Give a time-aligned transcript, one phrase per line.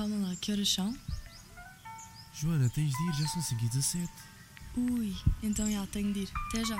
[0.00, 0.96] Calma lá, que horas são?
[2.32, 4.10] Joana, tens de ir, já são 5 e 17.
[4.78, 6.30] Ui, então já, tenho de ir.
[6.48, 6.78] Até já.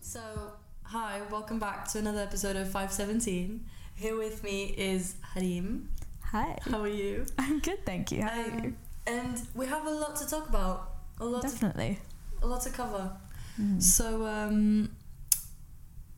[0.00, 0.20] So,
[0.84, 3.64] hi, welcome back to another episode of 517.
[3.94, 5.88] Here with me is Hareem.
[6.32, 6.56] Hi.
[6.70, 7.26] How are you?
[7.38, 8.22] I'm good, thank you.
[8.22, 8.74] How are Um, you?
[9.06, 10.92] and we have a lot to talk about.
[11.20, 11.98] A lot, to, Definitely.
[12.42, 13.12] a lot to cover.
[13.60, 13.82] Mm.
[13.82, 14.90] So, um,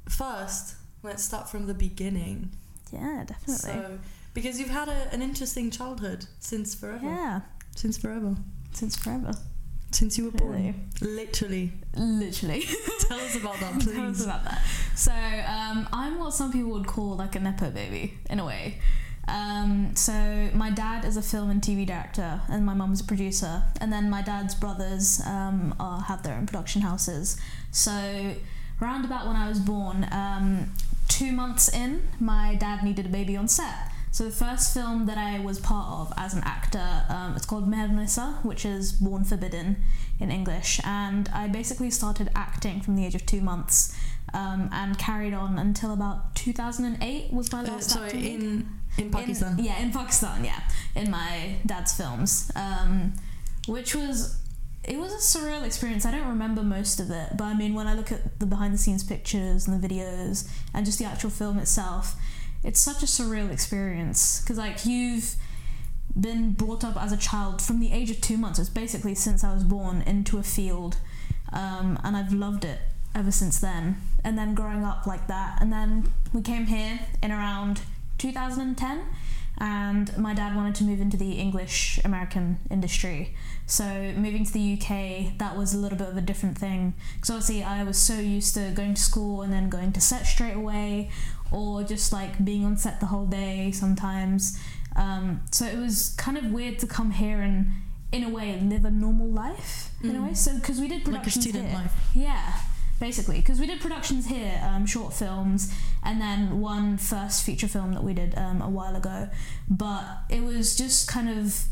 [0.09, 2.51] first, let's start from the beginning.
[2.93, 3.57] Yeah, definitely.
[3.83, 3.99] So,
[4.35, 7.05] because you've had a, an interesting childhood since forever.
[7.07, 7.41] yeah,
[7.77, 8.37] Since forever.
[8.73, 9.33] since forever.
[9.91, 10.53] Since you were born.
[10.53, 10.75] Really.
[11.03, 11.73] Literally.
[11.97, 12.63] Literally.
[13.01, 13.95] Tell us about that, please.
[13.95, 14.63] Tell us about that.
[14.97, 18.79] So, um, I'm what some people would call like a nepo baby in a way.
[19.29, 23.63] Um, so my dad is a film and TV director, and my mum's a producer,
[23.81, 27.39] and then my dad's brothers um, are, have their own production houses.
[27.71, 28.35] So,
[28.83, 30.73] round about when I was born, um,
[31.09, 33.75] two months in, my dad needed a baby on set.
[34.11, 37.67] So the first film that I was part of as an actor, um, it's called
[37.71, 39.77] Mehernissa, which is Born Forbidden
[40.21, 43.97] in English, and I basically started acting from the age of two months.
[44.35, 49.11] Um, and carried on until about 2008 was my Uh, last sorry, acting in in
[49.11, 49.59] Pakistan.
[49.59, 50.61] In, yeah, in Pakistan, yeah,
[50.95, 53.13] in my dad's films, um,
[53.67, 54.39] which was
[54.85, 56.05] it was a surreal experience.
[56.05, 58.75] I don't remember most of it, but I mean, when I look at the behind
[58.75, 62.17] the scenes pictures and the videos and just the actual film itself,
[62.65, 65.37] it's such a surreal experience because like you've
[66.19, 68.59] been brought up as a child from the age of two months.
[68.59, 70.97] It's basically since I was born into a field,
[71.53, 72.81] um, and I've loved it
[73.15, 73.99] ever since then.
[74.25, 77.83] And then growing up like that, and then we came here in around
[78.19, 79.03] 2010
[79.63, 83.35] and my dad wanted to move into the English American industry.
[83.67, 83.85] So
[84.17, 87.63] moving to the UK, that was a little bit of a different thing because obviously
[87.63, 91.11] I was so used to going to school and then going to set straight away,
[91.53, 94.59] or just like being on set the whole day sometimes.
[94.97, 97.73] Um, so it was kind of weird to come here and,
[98.11, 100.27] in a way, live a normal life in a Mm.
[100.29, 100.35] way.
[100.35, 101.79] So because we did Like a productions student here.
[101.79, 101.95] life.
[102.15, 102.53] Yeah,
[103.03, 105.75] basically, because we did productions here, um, short films,
[106.05, 109.29] and then one first feature film that we did um, a while ago.
[109.69, 111.65] But it was just kind of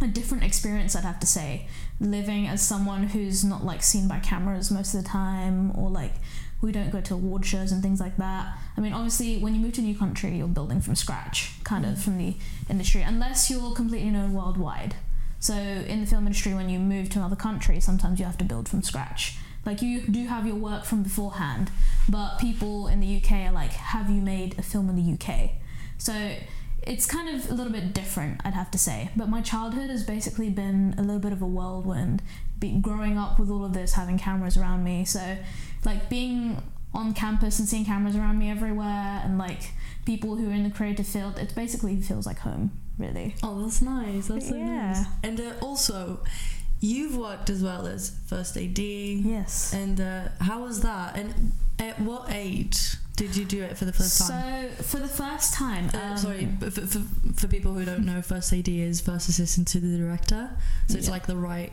[0.00, 1.68] a different experience, I'd have to say,
[2.00, 6.14] living as someone who's not like seen by cameras most of the time, or like
[6.62, 8.56] we don't go to award shows and things like that.
[8.78, 11.84] I mean, obviously, when you move to a new country, you're building from scratch, kind
[11.84, 12.34] of from the
[12.70, 14.94] industry, unless you're completely known worldwide.
[15.38, 18.44] So in the film industry, when you move to another country, sometimes you have to
[18.44, 19.36] build from scratch.
[19.66, 21.70] Like you do have your work from beforehand,
[22.08, 25.50] but people in the UK are like, "Have you made a film in the UK?"
[25.98, 26.36] So
[26.82, 29.10] it's kind of a little bit different, I'd have to say.
[29.16, 32.22] But my childhood has basically been a little bit of a whirlwind.
[32.60, 35.36] Be, growing up with all of this, having cameras around me, so
[35.84, 36.62] like being
[36.94, 39.72] on campus and seeing cameras around me everywhere, and like
[40.06, 43.34] people who are in the creative field, it basically feels like home, really.
[43.42, 44.28] Oh, that's nice.
[44.28, 44.92] That's so Yeah.
[44.92, 45.04] nice.
[45.24, 46.20] And uh, also,
[46.80, 48.78] you've worked as well as first AD.
[48.78, 49.72] Yes.
[49.72, 51.16] And uh, how was that?
[51.16, 54.68] And at what age did you do it for the first time?
[54.76, 56.98] So for the first time, Uh, um, sorry, for, for,
[57.34, 60.50] for people who don't know, first AD is first assistant to the director.
[60.88, 61.12] So it's Yeah.
[61.12, 61.72] like the right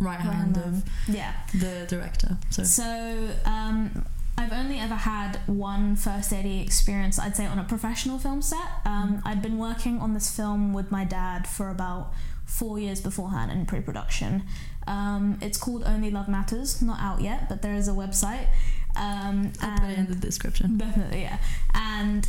[0.00, 1.32] right hand of yeah.
[1.52, 2.36] the director.
[2.50, 4.06] So So um,
[4.38, 8.68] I've only ever had one first AD experience, I'd say, on a professional film set.
[8.86, 12.12] Um, I'd been working on this film with my dad for about
[12.48, 14.42] four years beforehand in pre-production.
[14.86, 18.48] Um, it's called Only Love Matters, not out yet, but there is a website.
[18.96, 20.78] Um, I'll put it in the description.
[20.78, 21.38] Definitely, yeah.
[21.74, 22.26] And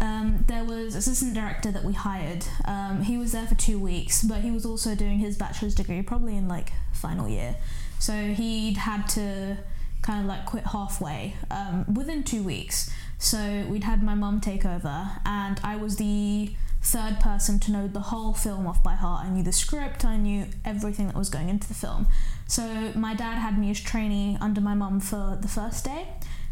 [0.00, 2.46] um, there was assistant director that we hired.
[2.64, 6.02] Um, he was there for two weeks, but he was also doing his bachelor's degree,
[6.02, 7.56] probably in like final year.
[7.98, 9.58] So he'd had to
[10.02, 12.90] kind of like quit halfway um, within two weeks.
[13.18, 16.52] So we'd had my mum take over, and I was the
[16.82, 19.26] third person to know the whole film off by heart.
[19.26, 22.06] I knew the script, I knew everything that was going into the film.
[22.46, 26.08] So my dad had me as trainee under my mum for the first day.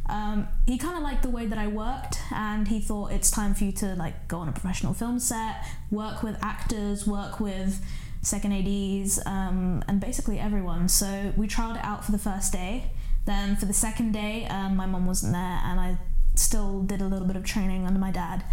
[0.08, 3.54] Um, he kind of liked the way that I worked, and he thought it's time
[3.54, 7.84] for you to like go on a professional film set, work with actors, work with
[8.22, 10.88] second ADs, um, and basically everyone.
[10.88, 12.90] So we trialed it out for the first day.
[13.26, 15.98] Then for the second day, um, my mum wasn't there, and I
[16.34, 18.44] still did a little bit of training under my dad.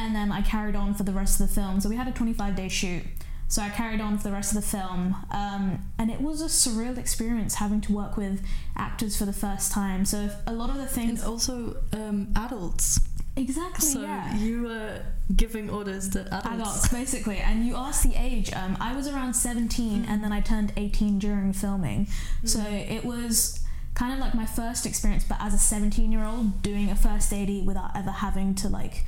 [0.00, 1.80] And then I carried on for the rest of the film.
[1.80, 3.02] So we had a 25 day shoot.
[3.48, 6.44] So I carried on for the rest of the film, um, and it was a
[6.44, 10.04] surreal experience having to work with actors for the first time.
[10.04, 13.00] So if a lot of the things, And also um, adults.
[13.36, 14.36] exactly, So yeah.
[14.36, 15.02] you were
[15.34, 16.46] giving orders to adults.
[16.46, 18.52] Adults, basically, and you asked the age.
[18.52, 22.06] Um, I was around 17, and then I turned 18 during filming.
[22.44, 23.64] So it was
[23.94, 27.32] kind of like my first experience, but as a 17 year old doing a first
[27.32, 29.04] AD without ever having to like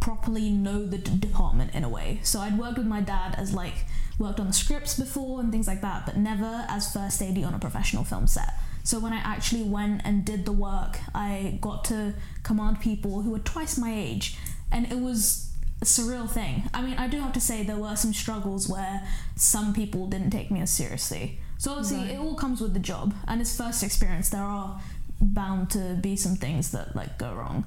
[0.00, 2.20] properly know the d- department in a way.
[2.22, 3.84] So I'd worked with my dad as like
[4.18, 7.54] worked on the scripts before and things like that, but never as first AD on
[7.54, 8.54] a professional film set.
[8.82, 13.30] So when I actually went and did the work, I got to command people who
[13.30, 14.36] were twice my age,
[14.72, 15.50] and it was
[15.82, 16.64] a surreal thing.
[16.74, 19.06] I mean, I do have to say there were some struggles where
[19.36, 21.38] some people didn't take me as seriously.
[21.58, 22.10] So obviously, Right.
[22.12, 24.30] it all comes with the job, and it's first experience.
[24.30, 24.80] There are
[25.20, 27.66] bound to be some things that like go wrong.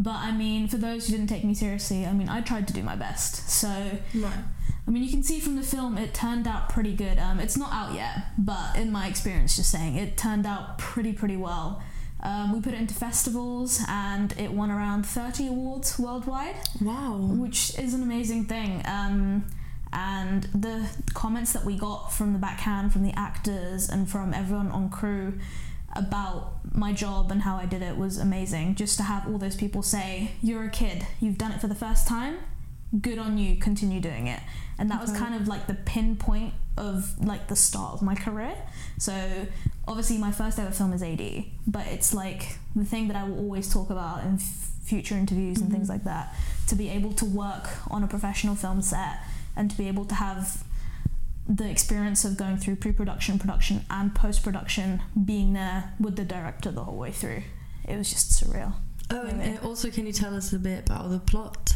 [0.00, 2.72] But I mean, for those who didn't take me seriously, I mean, I tried to
[2.72, 3.50] do my best.
[3.50, 3.68] So
[4.14, 4.44] Right.
[4.86, 7.18] I mean, you can see from the film it turned out pretty good.
[7.18, 11.12] Um, it's not out yet, but in my experience, just saying, it turned out pretty,
[11.12, 11.82] pretty well.
[12.22, 17.16] Um, we put it into festivals and it won around 30 awards worldwide, Wow.
[17.18, 18.82] which is an amazing thing.
[18.86, 19.44] Um,
[19.92, 24.70] and the comments that we got from the backhand, from the actors, and from everyone
[24.70, 25.38] on crew
[25.94, 28.74] about my job and how I did it was amazing.
[28.74, 31.74] Just to have all those people say, You're a kid, you've done it for the
[31.74, 32.36] first time,
[33.00, 34.40] good on you, continue doing it.
[34.78, 38.54] And that was kind of like the pinpoint of like the start of my career.
[38.98, 39.46] So
[39.88, 43.38] obviously my first ever film is AD, but it's like the thing that I will
[43.38, 45.90] always talk about in f- future interviews and things Mhm.
[45.90, 46.32] like that.
[46.68, 49.18] To be able to work on a professional film set
[49.56, 50.62] and to be able to have
[51.48, 56.84] the experience of going through pre-production, production, and post-production, being there with the director the
[56.84, 57.42] whole way through.
[57.88, 58.74] It was just surreal.
[59.10, 61.72] Oh, and also, can you tell us a bit about the plot?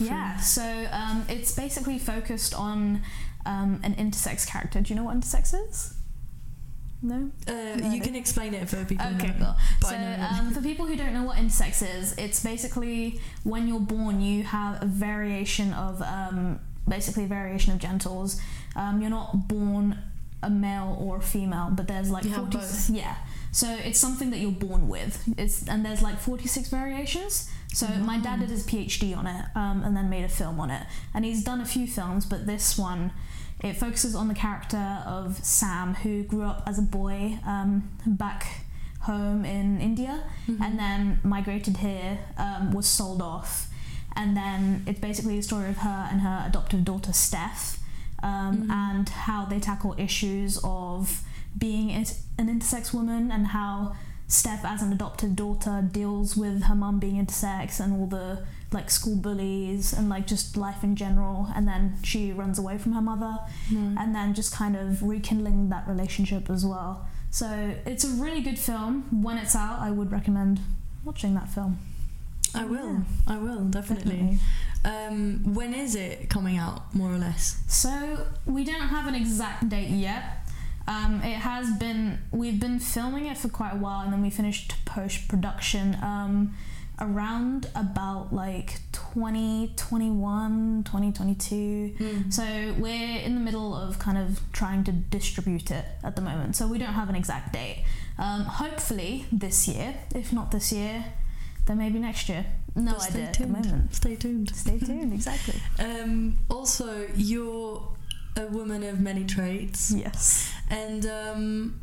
[0.00, 3.02] Yeah, so um, it's basically focused on
[3.46, 4.80] um, an intersex character.
[4.80, 5.94] Do you know what intersex is?
[7.00, 7.30] No?
[7.46, 9.06] Uh, No, you can explain it for people.
[9.06, 9.54] who Okay, cool.
[9.82, 10.22] So, I know already.
[10.40, 14.42] um, for people who don't know what intersex is, it's basically when you're born, you
[14.42, 18.40] have a variation of um, basically a variation of genitals.
[18.76, 19.98] Um, you're not born
[20.42, 22.90] a male or a female, but there's like You have 40 both.
[22.90, 23.16] yeah.
[23.50, 25.22] So it's something that you're born with.
[25.36, 27.50] It's and there's like 46 variations.
[27.72, 30.70] So my dad did his PhD on it um, and then made a film on
[30.70, 33.12] it, and he's done a few films, but this one.
[33.60, 38.46] It focuses on the character of Sam, who grew up as a boy um, back
[39.00, 40.60] home in India Mhm.
[40.60, 43.66] and then migrated here, um, was sold off.
[44.18, 47.78] And then it's basically the story of her and her adoptive daughter, Steph,
[48.22, 48.70] um, Mhm.
[48.70, 51.22] and how they tackle issues of
[51.56, 52.04] being an
[52.38, 53.94] intersex woman and how
[54.26, 58.90] Steph, as an adoptive daughter, deals with her mum being intersex and all the like
[58.90, 61.48] school bullies and like just life in general.
[61.54, 63.38] And then she runs away from her mother
[63.72, 63.94] Right.
[63.98, 67.06] and then just kind of rekindling that relationship as well.
[67.30, 67.46] So
[67.86, 69.04] it's a really good film.
[69.22, 70.60] When it's out, I would recommend
[71.04, 71.78] watching that film.
[72.54, 72.92] I will.
[72.92, 73.00] Yeah.
[73.26, 74.38] I will definitely.
[74.84, 77.62] Um, when is it coming out, more or less?
[77.66, 80.48] So we don't have an exact date yet.
[80.86, 84.30] Um, it has been we've been filming it for quite a while, and then we
[84.30, 86.54] finished post production um,
[87.00, 91.94] around about like 2021, 2022.
[91.98, 92.32] Mm.
[92.32, 96.56] So we're in the middle of kind of trying to distribute it at the moment.
[96.56, 97.84] So we don't have an exact date.
[98.18, 99.94] Um, hopefully this year.
[100.14, 101.04] If not this year,
[101.68, 102.44] then maybe next year.
[102.74, 103.52] No But stay idea at the tuned.
[103.52, 103.94] moment.
[103.94, 104.50] Stay tuned.
[104.56, 105.12] Stay tuned.
[105.12, 105.54] Exactly.
[105.78, 107.86] Um, also, you're
[108.36, 110.52] a woman of many traits, yes.
[110.70, 111.80] and um,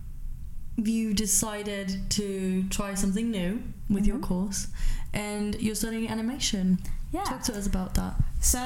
[0.78, 4.24] you decided to try something new with your Mhm.
[4.24, 4.68] course,
[5.14, 6.80] and you're studying animation.
[7.16, 7.24] Yeah.
[7.24, 8.16] Talk to us about that.
[8.42, 8.60] So,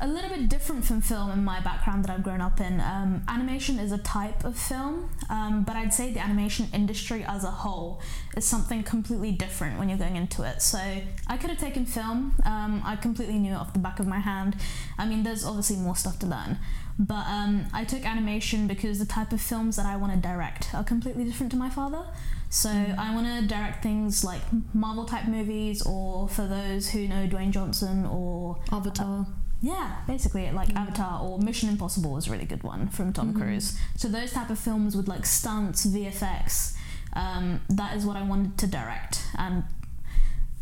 [0.00, 2.80] a little bit different from film in my background that I've grown up in.
[2.80, 7.42] Um, animation is a type of film, um, but I'd say the animation industry as
[7.42, 8.00] a whole
[8.36, 10.62] is something completely different when you're going into it.
[10.62, 10.78] So,
[11.26, 14.20] I could have taken film, um, I completely knew it off the back of my
[14.20, 14.54] hand.
[14.96, 16.58] I mean, there's obviously more stuff to learn,
[16.98, 20.74] but um, I took animation because the type of films that I want to direct
[20.74, 22.04] are completely different to my father.
[22.48, 22.96] So Mm.
[22.98, 24.40] I want to direct things like
[24.72, 29.26] Marvel type movies, or for those who know Dwayne Johnson, or Avatar.
[29.60, 30.76] yeah, basically like Mm.
[30.82, 33.36] Avatar or Mission Impossible is a really good one from Tom Mhm.
[33.38, 33.76] Cruise.
[33.96, 36.74] So those type of films with like stunts, VFX,
[37.14, 39.24] um, that is what I wanted to direct.
[39.36, 39.64] And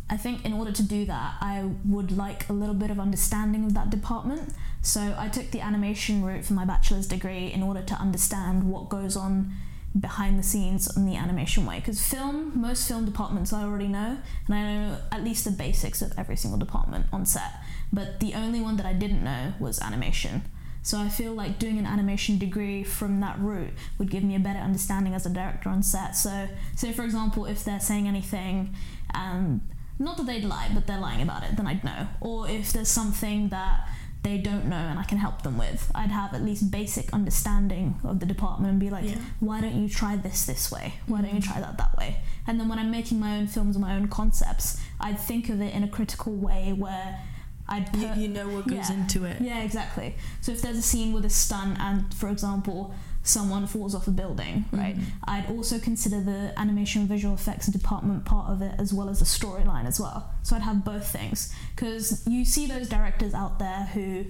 [0.09, 3.65] I think in order to do that, I would like a little bit of understanding
[3.65, 4.53] of that department.
[4.81, 8.87] So I took the animation route for my bachelor's degree in order to understand what
[8.87, 9.51] goes on
[9.99, 11.79] behind the scenes in the animation way.
[11.79, 16.03] Because film, most film departments I already know, and I know at least the basics
[16.03, 17.53] of every single department on set.
[17.91, 20.43] But the only one that I didn't know was animation.
[20.83, 24.39] So I feel like doing an animation degree from that route would give me a
[24.39, 26.15] better understanding as a director on set.
[26.15, 28.75] So, say for example, if they're saying anything,
[29.11, 29.61] and
[29.99, 32.07] not that they'd lie, but they're lying about it, then I'd know.
[32.21, 33.87] Or if there's something that
[34.25, 35.91] they don't know and I can help them with.
[35.93, 39.17] I'd have at least basic understanding of the department and be like, Yeah.
[39.39, 40.95] why don't you try this this way?
[41.05, 41.45] Why don't you mm.
[41.51, 42.17] try that that way?
[42.47, 45.75] And then when I'm making my own films, my own concepts, I'd think of it
[45.75, 47.21] in a critical way where
[47.69, 48.93] I'd put You, you know what goes Yeah.
[48.93, 49.41] into it.
[49.41, 50.15] yeah, exactly.
[50.41, 54.11] So if there's a scene with a stunt and, for example, someone falls off a
[54.11, 54.95] building, right?
[54.97, 55.03] Mhm.
[55.25, 59.25] I'd also consider the animation visual effects department part of it as well as the
[59.25, 60.29] storyline as well.
[60.43, 64.25] So I'd have both things because you see those directors out there who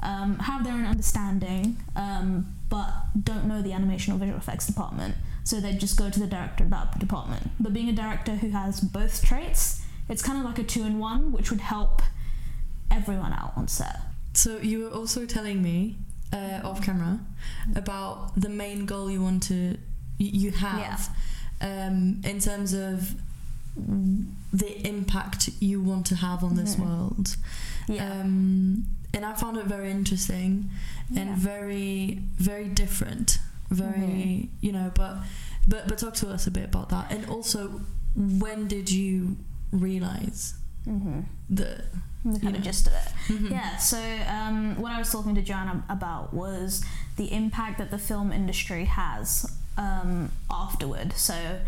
[0.00, 5.14] um, have their own understanding um, but don't know the animation or visual effects department.
[5.44, 7.50] So they just go to the director of that department.
[7.60, 10.98] But being a director who has both traits, it's kind of like a two in
[10.98, 12.02] one, which would help
[12.90, 14.00] everyone out on set.
[14.32, 15.96] So you were also telling me
[16.34, 17.18] uh, off camera
[17.76, 19.76] about the main goal you want to
[20.18, 21.10] you, have
[21.60, 23.14] um, in terms of
[24.52, 26.84] the impact you want to have on this Mhm.
[26.84, 27.36] world.
[27.88, 28.20] Yeah.
[28.20, 30.70] Um, and I found it very interesting
[31.16, 31.36] and Yeah.
[31.36, 33.38] very very different.
[33.70, 35.14] Very you know, but
[35.66, 37.10] but but talk to us a bit about that.
[37.12, 37.80] And also,
[38.14, 39.36] when did you
[39.72, 40.54] realize
[40.86, 41.20] mm-hmm.
[41.50, 41.84] that?
[42.24, 43.08] The kind of gist of it.
[43.28, 43.50] Mhm.
[43.50, 46.82] Yeah, so um, what I was talking to Joana about was
[47.16, 51.12] the impact that the film industry has um, afterward.
[51.14, 51.60] So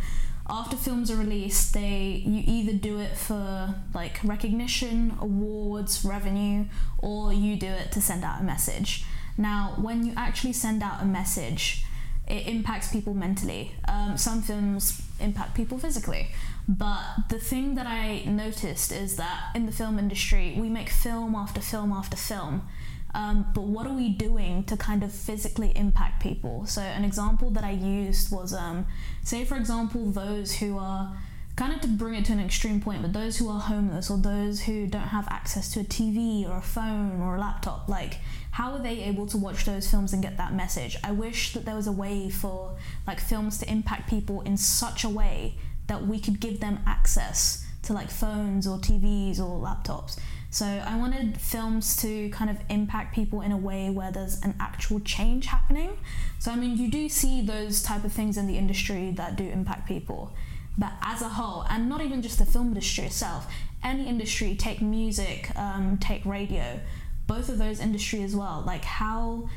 [0.48, 6.66] after films are released, they you either do it for like recognition, awards, revenue,
[6.98, 9.04] or you do it to send out a message.
[9.36, 11.84] Now, when you actually send out a message,
[12.26, 13.72] it impacts people mentally.
[13.88, 16.28] Um, some films impact people physically.
[16.68, 21.34] But the thing that I noticed is that in the film industry, we make film
[21.34, 22.66] after film after film.
[23.14, 26.66] Um, but what are we doing to kind of physically impact people?
[26.66, 28.86] So, an example that I used was um,
[29.22, 31.16] say, for example, those who are
[31.56, 34.18] kind of to bring it to an extreme point, but those who are homeless or
[34.18, 38.18] those who don't have access to a TV or a phone or a laptop, like,
[38.52, 40.96] how are they able to watch those films and get that message?
[41.02, 45.02] I wish that there was a way for like films to impact people in such
[45.04, 50.18] a way that we could give them access to like phones or TVs or laptops.
[50.50, 54.54] So I wanted films to kind of impact people in a way where there's an
[54.58, 55.90] actual change happening.
[56.38, 59.44] So I mean, you do see those type of things in the industry that do
[59.44, 60.34] impact people,
[60.78, 63.46] but as a whole, and not even just the film industry itself,
[63.82, 66.80] any industry, take music, um, take radio,
[67.26, 68.62] both of those industry as well.
[68.66, 69.48] Like how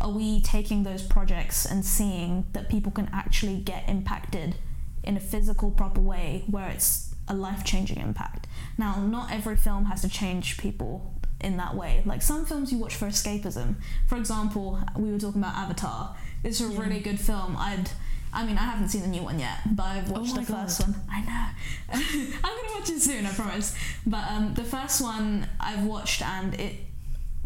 [0.00, 4.56] are we taking those projects and seeing that people can actually get impacted
[5.02, 8.46] in a physical proper way where it's a life-changing impact?
[8.78, 12.02] Now not every film has to change people in that way.
[12.04, 13.76] Like some films you watch for escapism.
[14.08, 16.16] For example we were talking about avatar.
[16.44, 16.80] It's a Yeah.
[16.80, 17.56] really good film.
[17.56, 17.90] I'd
[18.32, 20.80] I mean, I haven't seen the new one yet, but I've watched Oh the first
[20.80, 20.94] one.
[21.10, 21.46] I know.
[21.92, 23.74] I'm gonna watch it soon, I promise.
[24.06, 26.76] But um, the first one I've watched, and it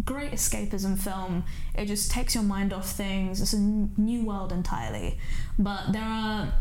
[0.05, 1.45] great escapism film.
[1.75, 3.41] It just takes your mind off things.
[3.41, 5.19] It's a n- new world entirely.
[5.59, 6.53] But there are,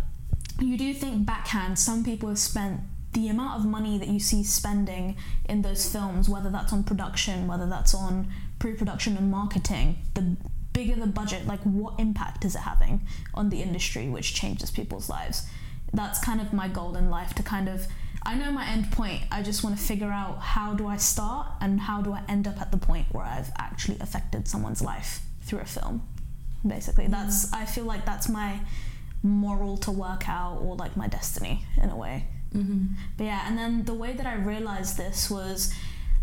[0.59, 2.81] you do think backhand, some people have spent
[3.13, 5.15] the amount of money that you see spending
[5.45, 8.27] in those films, whether that's on production, whether that's on
[8.59, 10.35] pre production and marketing, the
[10.73, 15.09] bigger the budget, like what impact is it having on the industry, which changes people's
[15.09, 15.47] lives?
[15.93, 17.87] That's kind of my goal in life to kind of
[18.25, 19.23] I know my end point.
[19.31, 22.47] I just want to figure out how do I start and how do I end
[22.47, 26.07] up at the point where I've actually affected someone's life through a film.
[26.65, 28.61] Basically, that's I feel like that's my
[29.21, 32.27] moral to work out or like my destiny in a way.
[32.55, 32.93] Mm-hmm.
[33.17, 35.73] But yeah, and then the way that I realized this was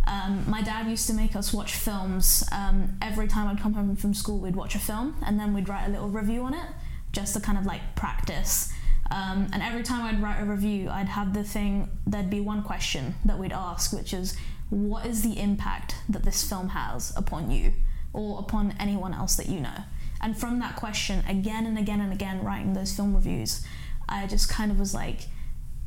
[0.07, 2.45] um, my dad used to make us watch films.
[2.53, 5.69] Um, every time I'd come home from school, we'd watch a film and then we'd
[5.69, 6.67] write a little review on it
[7.13, 8.73] just to kind of like practice.
[9.11, 12.63] Um, and every time I'd write a review, I'd have the thing, there'd be one
[12.63, 14.37] question that we'd ask, which is,
[14.71, 17.73] what is the impact that this film has upon you
[18.13, 19.85] or upon anyone else that you know?
[20.21, 23.67] And from that question, again and again and again, writing those film reviews,
[24.09, 25.23] I just kind of was like,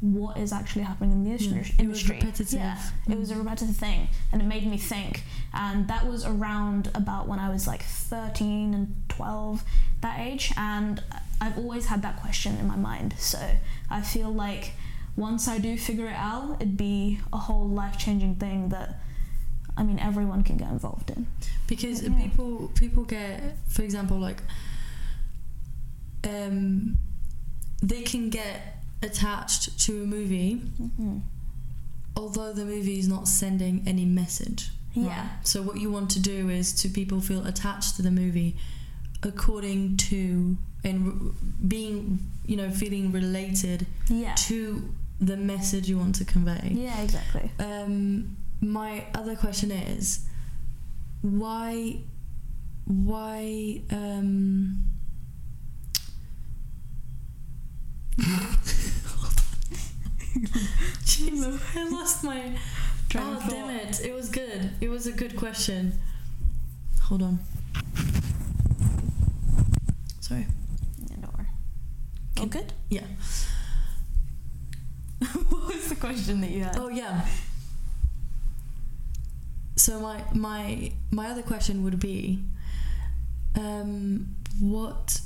[0.03, 1.74] what is actually happening in the industry?
[1.79, 2.53] Yeah, it was repetitive.
[2.60, 2.77] Yeah,
[3.10, 5.24] it was a repetitive thing, and it made me think.
[5.53, 9.63] And that was around about when I was like 13 and 12,
[10.01, 10.51] that age.
[10.57, 11.01] And
[11.39, 13.15] I've always had that question in my mind.
[13.17, 13.39] So
[13.89, 14.74] I feel like
[15.15, 19.00] once I do figure it out, it'd be a whole life changing thing that,
[19.77, 21.27] I mean, everyone can get involved in.
[21.67, 22.10] because Yeah.
[22.22, 24.41] people people get for example like
[26.27, 26.98] um
[27.81, 31.17] they can get attached to a movie Mm-hmm.
[32.15, 35.05] although the movie is not sending any message right?
[35.05, 35.27] Yeah.
[35.43, 38.55] so what you want to do is to people feel attached to the movie
[39.24, 41.31] according to and
[41.67, 44.36] being you know feeling related Yeah.
[44.50, 47.51] to the message you want to convey Yeah, exactly.
[47.60, 50.25] um, my other question is
[51.22, 51.98] why
[52.86, 54.83] why um
[61.03, 62.57] Jeez, I lost my
[63.15, 64.01] Oh damn it.
[64.03, 64.71] It was good.
[64.81, 65.99] It was a good question.
[67.03, 67.39] Hold on.
[70.19, 70.47] Sorry.
[71.09, 71.47] Yeah, don't worry.
[72.39, 72.73] All good?
[72.89, 73.01] Yeah.
[75.49, 76.77] what was the question that you had?
[76.77, 77.25] Oh yeah.
[79.75, 82.39] So my my my other question would be,
[83.55, 85.19] um, what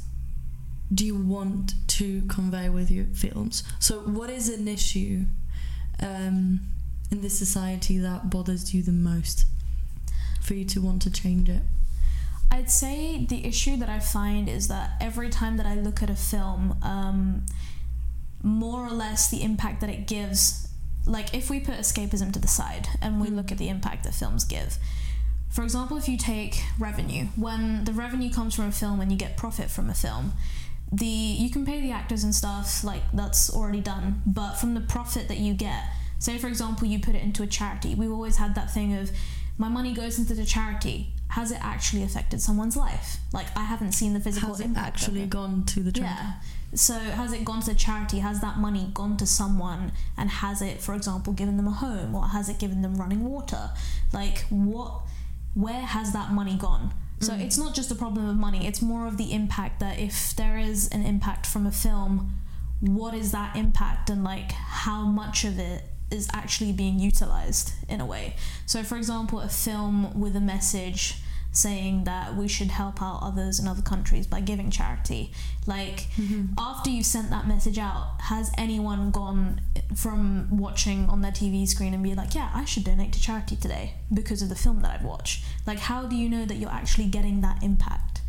[0.94, 3.63] do you want to convey with your films?
[3.79, 5.25] So what is an issue,
[6.01, 6.62] um,
[7.12, 9.46] in this society that bothers you the most,
[10.41, 11.62] for you to want to change it?
[12.50, 16.10] I'd say the issue that I find is that every time that I look at
[16.10, 17.46] a film, um,
[18.41, 20.70] more or less the impact that it gives,
[21.06, 23.36] like if we put escapism to the side and we Mm.
[23.36, 24.77] look at the impact that films give.
[25.50, 29.17] For example, if you take revenue, when the revenue comes from a film and you
[29.17, 30.34] get profit from a film,
[30.91, 34.82] the you can pay the actors and stuff like that's already done, but from the
[34.82, 35.84] profit that you get,
[36.20, 39.12] say for example you put it into a charity, we've always had that thing of
[39.58, 41.10] my money goes into the charity.
[41.29, 43.17] Has it actually affected someone's life?
[43.34, 44.88] Like I haven't seen the physical Has it impact.
[44.88, 45.29] of actually it.
[45.29, 46.15] gone to the charity?
[46.15, 46.34] Yeah.
[46.75, 48.20] So has it gone to charity?
[48.20, 49.91] Has that money gone to someone?
[50.17, 53.25] And has it, for example, given them a home or has it given them running
[53.25, 53.72] water?
[54.13, 55.01] Like what
[55.53, 56.94] where has that money gone?
[57.19, 57.41] So Mm.
[57.41, 60.57] it's not just a problem of money, it's more of the impact that if there
[60.57, 62.38] is an impact from a film,
[62.79, 68.00] what is that impact and like how much of it is actually being utilized in
[68.00, 68.36] a way.
[68.65, 71.15] So for example, a film with a message
[71.57, 75.31] saying that we should help out others in other countries by giving charity.
[75.65, 76.53] Like Mhm.
[76.57, 79.61] after you sent that message out, has anyone gone
[79.95, 83.55] from watching on their TV screen and be like, yeah, I should donate to charity
[83.55, 85.43] today because of the film that I've watched?
[85.65, 88.21] Like, how do you know that you're actually getting that impact?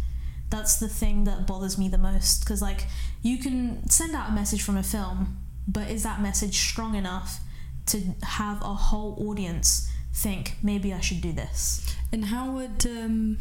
[0.50, 2.86] That's the thing that bothers me the most because, like,
[3.20, 7.40] you can send out a message from a film, but is that message strong enough
[7.86, 9.90] to have a whole audience
[10.22, 11.84] think maybe I should do this?
[12.12, 13.38] And how would um,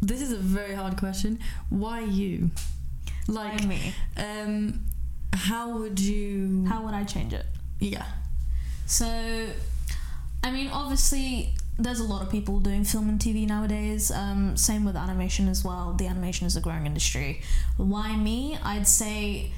[0.00, 1.38] this is a very hard question.
[1.70, 2.50] Why you?
[3.26, 4.84] Like, Like me, um,
[5.32, 6.64] how would you?
[6.68, 7.46] how would I change it?
[7.78, 8.06] Yeah.
[8.86, 9.06] So,
[10.42, 14.10] I mean, obviously, there's a lot of people doing film and TV nowadays.
[14.10, 15.92] Um, same with animation as well.
[15.92, 17.42] The animation is a growing industry.
[17.76, 18.58] Why me?
[18.64, 19.52] I'd say.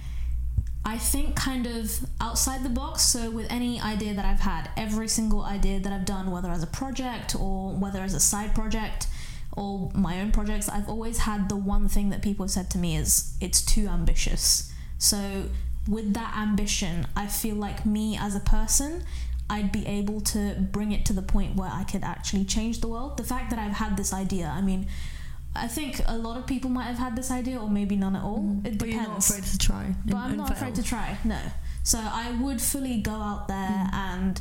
[0.85, 3.03] I think kind of outside the box.
[3.03, 6.63] So, with any idea that I've had, every single idea that I've done, whether as
[6.63, 9.07] a project or whether as a side project
[9.53, 12.79] or my own projects, I've always had the one thing that people have said to
[12.79, 14.73] me is it's too ambitious.
[14.99, 15.45] So,
[15.89, 19.05] with that ambition, I feel like me as a person,
[19.51, 22.89] I'd be able to bring it to the point where I could actually change the
[22.89, 23.17] world.
[23.17, 24.87] The fact that I've had this idea, I mean,
[25.55, 28.23] I think a lot of people might have had this idea, or maybe none at
[28.23, 28.39] all.
[28.39, 28.67] Mhm.
[28.67, 28.95] It but depends.
[28.95, 29.95] you're not afraid to try.
[30.07, 30.57] But I'm not fail.
[30.57, 31.19] afraid to try.
[31.25, 31.39] No.
[31.83, 33.57] So I would fully go out there
[33.91, 33.95] Mm.
[33.95, 34.41] and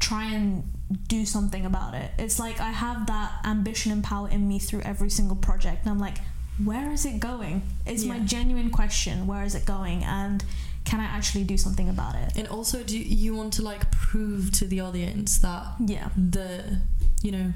[0.00, 0.62] try and
[1.08, 2.12] do something about it.
[2.18, 5.90] It's like I have that ambition and power in me through every single project, and
[5.90, 6.18] I'm like,
[6.64, 7.62] where is it going?
[7.84, 9.26] It's my genuine question.
[9.26, 10.02] Where is it going?
[10.04, 10.42] And
[10.84, 12.32] can I actually do something about it?
[12.36, 16.08] And also, do you want to like prove to the audience that Yeah.
[16.16, 16.78] the,
[17.22, 17.52] you know,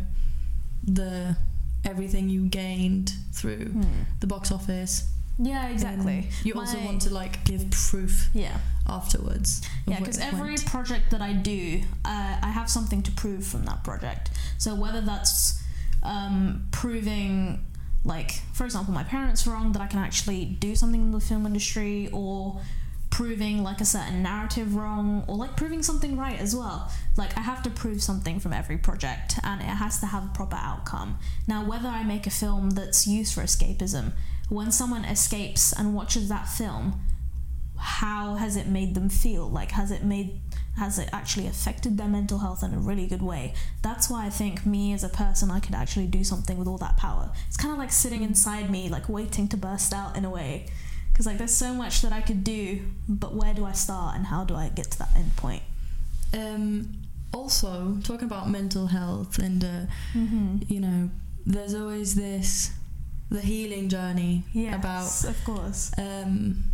[0.84, 1.36] the
[1.84, 4.02] everything you gained through Hmm.
[4.20, 5.08] the box office.
[5.38, 6.28] Yeah, exactly.
[6.44, 8.58] You also want to like give proof Yeah.
[8.86, 9.62] afterwards.
[9.86, 10.66] Yeah, because every went.
[10.66, 14.30] project that I do, uh, I have something to prove from that project.
[14.58, 15.60] So whether that's
[16.04, 17.64] um, proving,
[18.04, 21.46] like, for example, my parents wrong, that I can actually do something in the film
[21.46, 22.60] industry, or
[23.12, 26.90] proving like a certain narrative wrong, or like proving something right as well.
[27.16, 30.30] Like I have to prove something from every project, and it has to have a
[30.34, 31.18] proper outcome.
[31.46, 34.12] Now, whether I make a film that's used for escapism,
[34.48, 37.00] when someone escapes and watches that film,
[37.76, 40.40] how has it made them feel like has it made
[40.76, 44.30] has it actually affected their mental health in a really good way that's why i
[44.30, 47.56] think me as a person i could actually do something with all that power it's
[47.56, 50.64] kind of like sitting inside me like waiting to burst out in a way
[51.12, 54.26] because like there's so much that i could do but where do i start and
[54.26, 55.62] how do i get to that end point?
[56.34, 56.88] Um,
[57.32, 60.58] also, talking about mental health and uh, mm-hmm.
[60.68, 61.10] you know,
[61.46, 62.70] there's always this
[63.30, 65.90] the healing journey yes about of course.
[65.98, 66.64] um,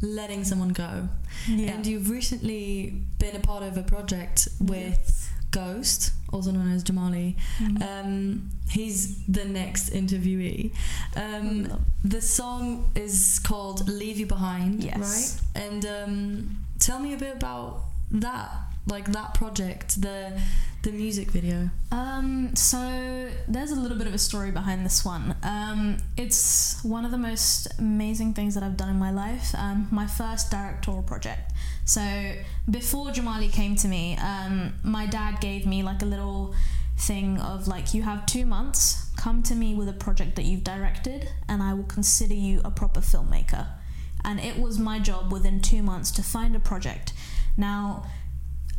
[0.00, 1.08] letting someone go.
[1.48, 1.72] yeah.
[1.72, 7.36] And you've recently been a part of a project with Ghost, also known as Jamali.
[7.60, 7.82] Mhm.
[7.82, 10.70] Um, he's the next interviewee.
[11.16, 11.68] Um,
[12.04, 14.96] the song is called "Leave You Behind," Yes.
[15.54, 15.64] right?
[15.64, 18.50] And um, tell me a bit about that.
[18.86, 20.40] Like that project, the
[20.82, 21.70] the music video?
[21.92, 25.36] Um, so there's a little bit of a story behind this one.
[25.44, 29.54] Um, it's one of the most amazing things that I've done in my life.
[29.56, 31.52] Um, my first directorial project.
[31.84, 32.34] So
[32.68, 36.54] before Jamali came to me, um, my dad gave me like a little
[36.96, 40.62] thing of like you have two months come to me with a project that you've
[40.62, 43.66] directed and i will consider you a proper filmmaker
[44.24, 47.12] and it was my job within two months to find a project
[47.56, 48.04] now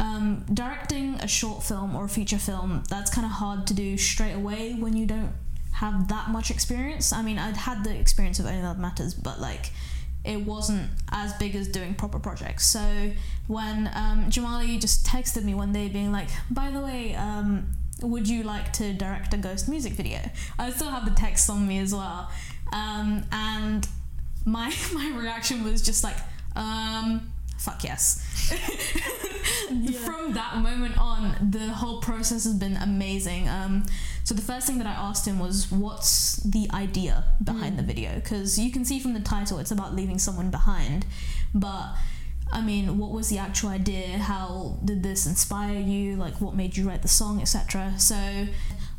[0.04, 3.98] um, directing a short film or a feature film that's kind of hard to do
[3.98, 5.34] straight away when you don't
[5.74, 9.40] have that much experience i mean i'd had the experience of only that matters but
[9.40, 9.72] like
[10.24, 12.66] it wasn't as big as doing proper projects.
[12.66, 13.12] So
[13.48, 17.68] when um, Jamali just texted me one day being like, by the way, um,
[18.02, 20.20] would you like to direct a ghost music video?
[20.58, 22.32] I still have the text on me as well.
[22.72, 23.88] Um, and
[24.46, 26.18] my my reaction was just like,
[26.56, 28.22] um, fuck yes.
[29.72, 30.00] yeah.
[30.00, 33.50] From that moment on, the whole process has been amazing.
[33.50, 33.86] Um,
[34.24, 37.78] so the first thing that I asked him was, "What's the idea behind mm.
[37.78, 41.06] the video?" Because you can see from the title, it's about leaving someone behind,
[41.54, 41.96] but
[42.54, 44.20] I mean, what was the actual idea?
[44.20, 46.16] How did this inspire you?
[46.16, 47.96] Like, what made you write the song, etc.
[47.98, 48.48] So,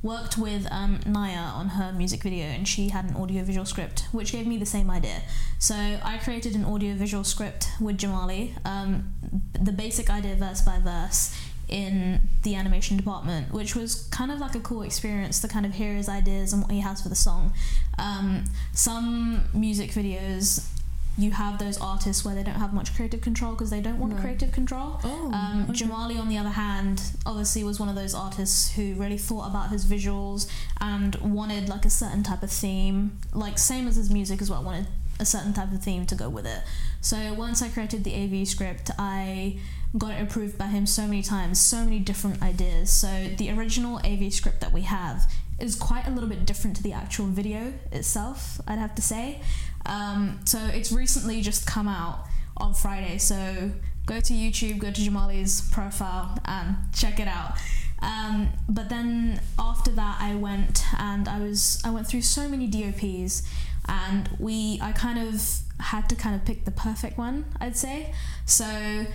[0.04, 4.30] worked with um, Naya on her music video, and she had an audiovisual script, which
[4.30, 5.22] gave me the same idea.
[5.58, 9.14] So, I created an audiovisual script with Jamali, um,
[9.58, 11.34] the basic idea verse by verse
[11.68, 15.72] in the animation department, which was kind of like a cool experience to kind of
[15.72, 17.54] hear his ideas and what he has for the song.
[17.98, 20.68] Um, some music videos
[21.16, 24.14] you have those artists where they don't have much creative control because they don't want
[24.14, 24.22] right.
[24.22, 25.00] creative control.
[25.04, 25.84] Oh, um, okay.
[25.84, 29.70] Jamali, on the other hand, obviously was one of those artists who really thought about
[29.70, 30.50] his visuals
[30.80, 34.62] and wanted like a certain type of theme, like same as his music as well.
[34.62, 34.86] Wanted
[35.20, 36.62] a certain type of theme to go with it.
[37.00, 39.58] So once I created the AV script, I
[39.96, 42.90] got it approved by him so many times, so many different ideas.
[42.90, 46.82] So the original AV script that we have is quite a little bit different to
[46.82, 49.40] the actual video itself, I'd have to say.
[49.86, 53.18] Um, so it's recently just come out on Friday.
[53.18, 53.70] So
[54.06, 57.52] go to YouTube, go to Jamali's profile, and check it out.
[58.00, 62.66] Um, but then after that, I went and I was I went through so many
[62.66, 63.42] DOPs,
[63.88, 65.42] and we I kind of
[65.80, 67.44] had to kind of pick the perfect one.
[67.60, 68.14] I'd say
[68.46, 69.06] so.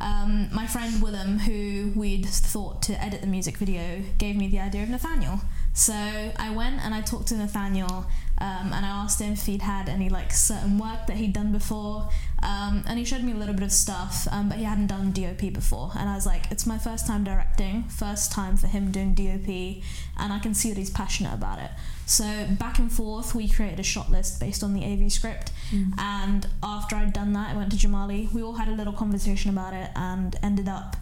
[0.00, 4.60] Um, my friend Willem, who we'd thought to edit the music video, gave me the
[4.60, 5.40] idea of Nathaniel.
[5.78, 8.04] So I went and I talked to Nathaniel
[8.40, 11.52] um, and I asked him if he'd had any like certain work that he'd done
[11.52, 12.10] before.
[12.42, 15.12] Um, and he showed me a little bit of stuff, um, but he hadn't done
[15.12, 15.92] DOP before.
[15.96, 19.84] And I was like, it's my first time directing, first time for him doing DOP,
[20.16, 21.70] and I can see that he's passionate about it.
[22.06, 22.24] So
[22.58, 25.52] back and forth, we created a shot list based on the AV script.
[25.70, 25.96] Mm.
[25.96, 28.32] And after I'd done that, I went to Jamali.
[28.32, 30.96] We all had a little conversation about it and ended up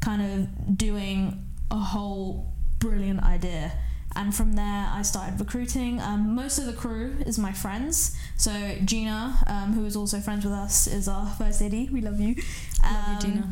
[0.00, 3.72] kind of doing a whole brilliant idea
[4.16, 6.00] and from there I started recruiting.
[6.00, 8.16] Um, most of the crew is my friends.
[8.36, 11.72] So Gina, um, who is also friends with us, is our first AD.
[11.72, 12.36] We love you.
[12.84, 13.48] Um, love you, um, Gina.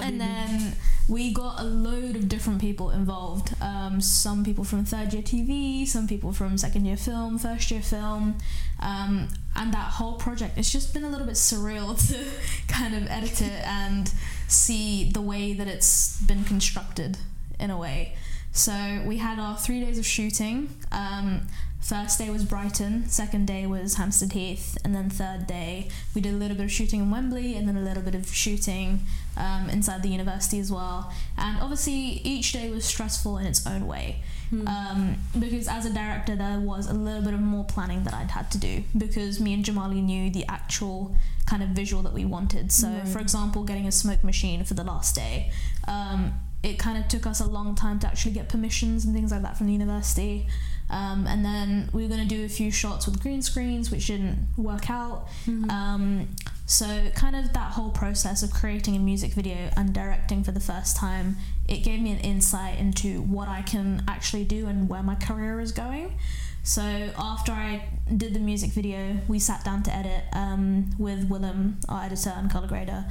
[0.00, 0.74] And then
[1.08, 3.54] we got a load of different people involved.
[3.60, 7.82] Um, some people from third year TV, some people from second year film, first year
[7.82, 8.36] film,
[8.78, 10.56] um, and that whole project.
[10.56, 14.12] It's just been a little bit surreal to kind of edit it and
[14.46, 17.18] see the way that it's been constructed
[17.58, 18.14] in a way.
[18.52, 20.70] So we had our three days of shooting.
[20.90, 21.46] Um,
[21.80, 26.34] first day was Brighton, second day was Hampstead Heath, and then third day we did
[26.34, 29.00] a little bit of shooting in Wembley and then a little bit of shooting
[29.36, 31.12] um, inside the university as well.
[31.38, 34.22] And obviously, each day was stressful in its own way.
[34.50, 34.66] Hmm.
[34.66, 38.32] Um, because as a director, there was a little bit of more planning that I'd
[38.32, 41.14] had to do because me and Jamali knew the actual
[41.46, 42.72] kind of visual that we wanted.
[42.72, 43.08] So, right.
[43.08, 45.52] for example, getting a smoke machine for the last day.
[45.86, 49.32] Um, it kind of took us a long time to actually get permissions and things
[49.32, 50.46] like that from the university.
[50.90, 54.08] Um, and then we were going to do a few shots with green screens, which
[54.08, 55.28] didn't work out.
[55.46, 55.70] Mm-hmm.
[55.70, 56.28] Um,
[56.66, 60.60] so, kind of that whole process of creating a music video and directing for the
[60.60, 61.36] first time,
[61.68, 65.60] it gave me an insight into what I can actually do and where my career
[65.60, 66.16] is going.
[66.62, 66.82] So,
[67.18, 72.04] after I did the music video, we sat down to edit um, with Willem, our
[72.04, 73.06] editor and color grader.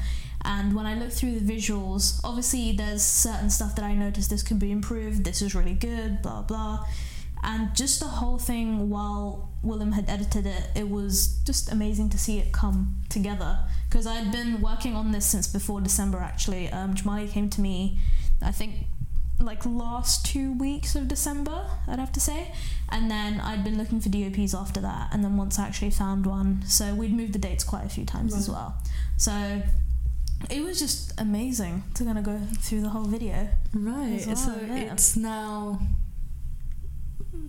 [0.46, 4.44] And when I look through the visuals, obviously there's certain stuff that I noticed this
[4.44, 6.86] could be improved, this is really good, blah blah.
[7.42, 12.18] And just the whole thing while Willem had edited it, it was just amazing to
[12.18, 13.60] see it come together.
[13.90, 16.70] Because I'd been working on this since before December actually.
[16.70, 18.00] Um, Jamali came to me,
[18.42, 18.86] I think
[19.40, 22.54] like last two weeks of December, I'd have to say.
[22.90, 26.26] And then I'd been looking for DOPs after that, and then once I actually found
[26.26, 26.64] one.
[26.66, 28.40] So we'd moved the dates quite a few times right.
[28.40, 28.76] as well.
[29.18, 29.62] So
[30.50, 33.50] it was just amazing to kind of go through the whole video.
[33.74, 34.24] Right.
[34.26, 34.94] well, so yeah.
[34.94, 35.80] it's now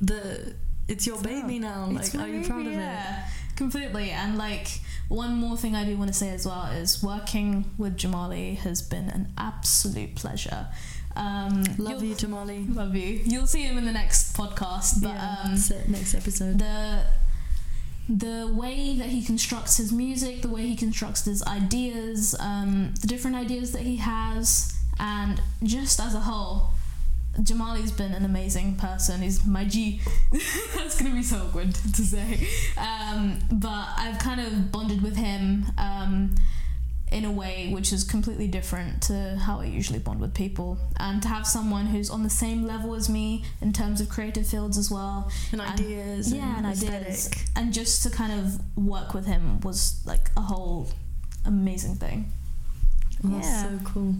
[0.00, 0.54] the
[0.88, 1.86] it's your baby now.
[1.90, 2.84] Like, are you proud baby, of it?
[2.84, 3.28] yeah,
[3.60, 4.10] Completely.
[4.10, 7.98] And like one more thing I do want to say as well is working with
[7.98, 10.68] Jamali has been an absolute pleasure.
[11.16, 12.74] Um, Love you'll- Jamali.
[12.74, 13.20] Love you.
[13.24, 15.02] You'll see him in the next podcast.
[15.02, 16.58] But yeah, um, next episode.
[16.58, 17.04] the
[18.08, 23.06] the way that he constructs his music, the way he constructs his ideas, um, the
[23.06, 26.70] different ideas that he has, and just as a whole,
[27.38, 29.22] Jamali's been an amazing person.
[29.22, 30.00] He's my G.
[30.74, 35.66] That's gonna be so awkward to say, um, but I've kind of bonded with him.
[35.78, 36.34] Um,
[37.12, 40.78] in a way which is completely different to how I usually bond with people.
[40.98, 44.46] And to have someone who's on the same level as me in terms of creative
[44.46, 46.32] fields as well, and and- ideas.
[46.32, 50.88] yeah, and ideas, and just to kind of work with him was like a whole
[51.44, 52.30] amazing thing.
[53.24, 53.62] Oh, that's Yeah.
[53.64, 54.14] so cool.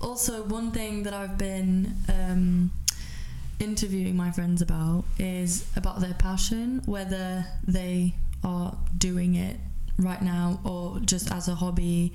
[0.00, 2.72] Also, one thing that I've been um,
[3.60, 9.56] interviewing my friends about is about their passion, whether they are doing it
[9.98, 12.12] right now or just as a hobby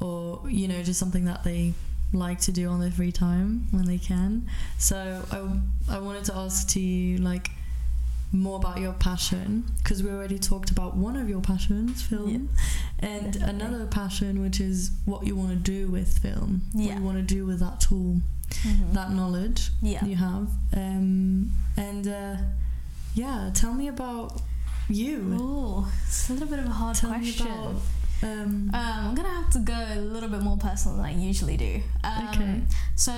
[0.00, 1.74] or, you know, just something that they
[2.12, 4.48] like to do on their free time when they can.
[4.78, 7.50] So I, I wanted to ask to you, like,
[8.30, 12.50] more about your passion because we already talked about one of your passions, film,
[12.98, 13.48] and definitely.
[13.66, 16.98] another passion, which is what you want to do with film, what Yeah.
[16.98, 18.20] you want to do with that tool,
[18.92, 20.04] that knowledge yeah.
[20.04, 20.48] you have.
[20.76, 22.36] Um, and uh,
[23.14, 24.42] yeah, tell me about
[24.88, 25.36] you.
[25.40, 27.46] Oh, it's a little bit of a hard tell question.
[27.46, 27.66] about.
[27.66, 27.78] Um,
[28.22, 31.80] Um, I'm gonna have to go a little bit more personal than I usually do.
[32.02, 32.62] Um, Okay.
[32.96, 33.12] So,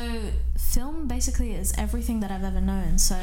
[0.59, 2.99] film basically is everything that I've ever known.
[2.99, 3.17] So,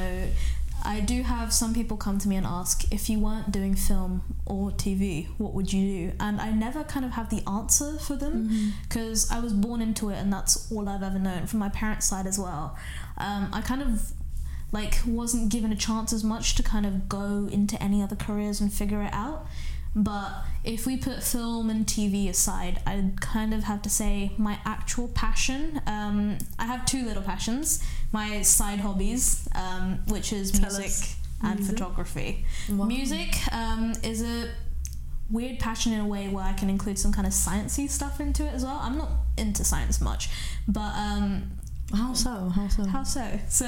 [0.83, 4.21] I do have some people come to me and ask if you weren't doing film
[4.45, 6.15] or TV, what would you do?
[6.19, 10.10] And I never kind of have the answer for them because I was born into
[10.10, 12.75] it and that's all I've ever known from my parents' side as well.
[13.17, 14.12] Um, I kind of
[14.71, 18.60] like wasn't given a chance as much to kind of go into any other careers
[18.60, 19.47] and figure it out.
[19.95, 20.32] But
[20.63, 25.08] if we put film and TV aside, I'd kind of have to say my actual
[25.08, 25.82] passion.
[25.88, 27.84] Um, I have two little passions.
[28.12, 32.45] My side hobbies, um, which is Tell music and photography.
[32.69, 32.86] Wow.
[32.86, 34.51] Music um, is a
[35.30, 38.45] weird passion in a way where I can include some kind of sciencey stuff into
[38.45, 38.80] it as well.
[38.82, 40.30] I'm not into science much,
[40.67, 41.56] but um,
[41.95, 42.50] How so?
[42.50, 42.84] How so?
[42.86, 43.39] how so?
[43.47, 43.65] So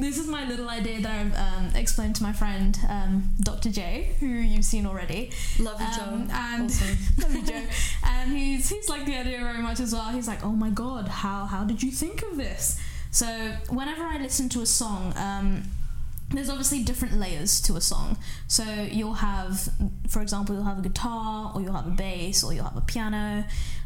[0.00, 3.70] this is my little idea that I've um, explained to my friend um, Dr.
[3.70, 5.30] J, who you've seen already.
[5.58, 6.34] Love you, Um, Joe.
[6.34, 6.84] and also.
[7.22, 7.62] Love you, Joe.
[8.06, 10.08] And he's he's like the idea very much as well.
[10.10, 12.80] He's like, oh my god, how how did you think of this?
[13.10, 13.26] So
[13.68, 15.64] whenever I listen to a song, um,
[16.30, 18.18] there's obviously different layers to a song.
[18.46, 19.68] So you'll have,
[20.08, 22.82] for example, you'll have a guitar, or you'll have a bass, or you'll have a
[22.82, 23.44] piano,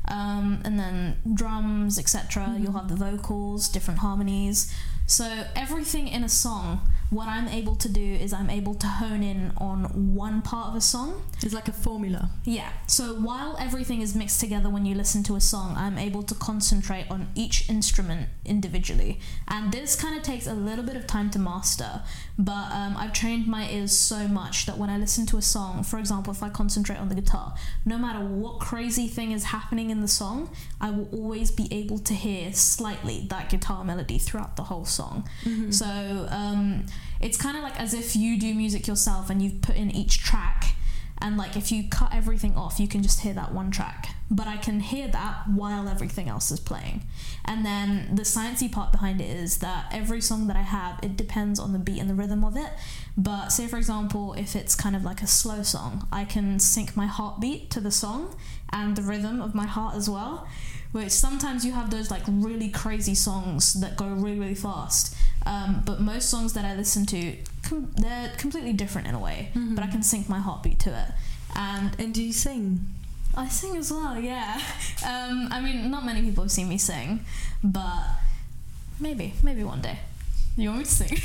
[0.09, 2.57] um, and then drums, etc.
[2.59, 4.75] You'll have the vocals, different harmonies.
[5.07, 9.23] So everything in a song, what I'm able to do is I'm able to hone
[9.23, 11.11] in on one part of a song
[11.43, 12.31] It's like a formula.
[12.45, 12.71] yeah.
[12.87, 16.35] So while everything is mixed together when you listen to a song, I'm able to
[16.35, 19.13] concentrate on each instrument individually.
[19.49, 22.03] And this kind of takes a little bit of time to master,
[22.39, 25.83] but um, I've trained my ears so much that when I listen to a song,
[25.85, 29.91] for example, if I concentrate on the guitar, no matter what crazy thing is happening
[29.91, 34.57] in the song, I will always be able to hear slightly that guitar melody throughout
[34.57, 35.29] the whole song.
[35.71, 35.87] So
[36.31, 36.87] um,
[37.21, 40.23] it's kind of like as if you do music yourself and you've put in each
[40.23, 40.75] track
[41.23, 44.09] and like if you cut everything off you can just hear that one track.
[44.31, 47.05] But i can hear that while everything else is playing.
[47.45, 51.17] And then the sciencey part behind it is that every song that i have it
[51.17, 52.71] depends on the beat and the rhythm of it.
[53.17, 56.97] But say for example if it's kind of like a slow song i can sync
[56.97, 58.37] my heartbeat to the song
[58.71, 60.49] and the rhythm of my heart as well
[60.93, 65.15] which sometimes you have those like really crazy songs that go really really fast
[65.47, 69.51] um, but most songs that i listen to com- they're completely different in a way
[69.55, 71.09] but i can sync my heartbeat to it
[71.57, 72.87] and And do you sing?
[73.35, 74.61] i sing as well yeah
[75.07, 77.25] um, i mean not many people have seen me sing
[77.65, 78.05] but
[79.01, 79.99] maybe maybe one day
[80.55, 81.09] you want me to sing?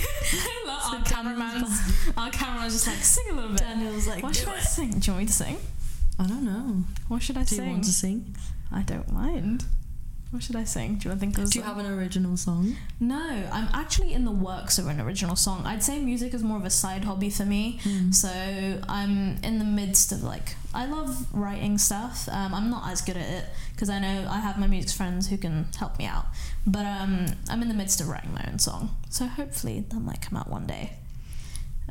[0.94, 1.82] Our cameraman's,
[2.16, 3.60] our cameraman's just like sing a little bit.
[3.60, 4.92] Daniel's like, what "Do should I it." sing?
[4.92, 5.58] Do you want me to sing?
[6.20, 6.84] I don't know.
[7.08, 7.66] What should I Do sing?
[7.66, 8.36] you want to sing?
[8.72, 9.66] I don't mind.
[10.32, 10.96] What should I sing?
[10.96, 11.52] Do you want to think of?
[11.52, 12.76] Do you have an original song?
[13.00, 15.66] No, I'm actually in the works of an original song.
[15.66, 17.80] I'd say music is more of a side hobby for me.
[17.84, 18.14] Mm.
[18.14, 18.28] So
[18.90, 22.28] I'm in the midst of like I love writing stuff.
[22.30, 25.30] Um, I'm not as good at it because I know I have my music friends
[25.30, 26.26] who can help me out.
[26.66, 28.98] But um, I'm in the midst of writing my own song.
[29.10, 30.98] So hopefully that might come out one day.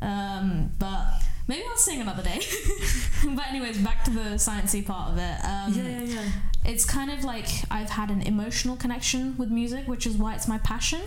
[0.02, 2.40] Um, but maybe I'll sing another day.
[3.34, 5.44] but anyways, back to the sciencey part of it.
[5.44, 6.28] Um, yeah, yeah, yeah.
[6.64, 10.48] it's kind of like I've had an emotional connection with music, which is why it's
[10.48, 11.02] my passion.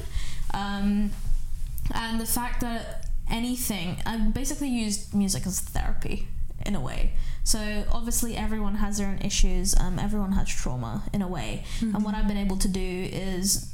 [0.53, 1.11] Um,
[1.93, 6.27] and the fact that anything, I've basically used music as therapy
[6.65, 7.13] in a way.
[7.43, 9.75] So obviously everyone has their own issues.
[9.77, 11.95] Um, everyone has trauma in a way, mm-hmm.
[11.95, 13.68] and what I've been able to do is